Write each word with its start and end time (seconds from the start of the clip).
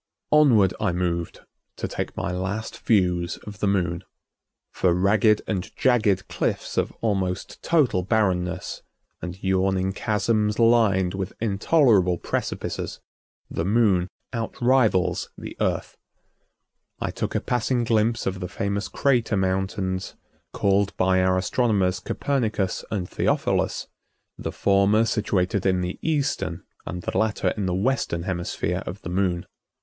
Onward 0.31 0.73
I 0.79 0.91
moved 0.93 1.41
to 1.75 1.87
take 1.87 2.17
my 2.17 2.31
last 2.31 2.79
views 2.79 3.37
of 3.45 3.59
the 3.59 3.67
Moon. 3.67 4.03
For 4.71 4.95
ragged 4.95 5.43
and 5.45 5.69
jagged 5.75 6.27
cliffs 6.27 6.75
of 6.75 6.91
almost 7.01 7.61
total 7.61 8.01
barrenness, 8.01 8.81
and 9.21 9.37
yawning 9.43 9.93
chasms 9.93 10.57
lined 10.57 11.13
with 11.13 11.33
intolerable 11.39 12.17
precipices, 12.17 12.99
the 13.47 13.63
Moon 13.63 14.07
outrivals 14.33 15.29
the 15.37 15.55
Earth. 15.61 15.97
I 16.99 17.11
took 17.11 17.35
a 17.35 17.39
passing 17.39 17.83
glimpse 17.83 18.25
of 18.25 18.39
the 18.39 18.49
famous 18.49 18.87
crater 18.87 19.37
mountains, 19.37 20.15
called 20.51 20.97
by 20.97 21.21
our 21.21 21.37
astronomers 21.37 21.99
Copernicus 21.99 22.83
and 22.89 23.07
Theophilus, 23.07 23.85
the 24.35 24.51
former 24.51 25.05
situated 25.05 25.63
in 25.67 25.81
the 25.81 25.99
eastern 26.01 26.63
and 26.87 27.03
the 27.03 27.15
latter 27.15 27.49
in 27.49 27.67
the 27.67 27.75
western 27.75 28.23
hemisphere 28.23 28.81
of 28.87 29.03
the 29.03 29.09
Moon. 29.09 29.45